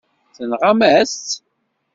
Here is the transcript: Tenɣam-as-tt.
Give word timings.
Tenɣam-as-tt. 0.35 1.39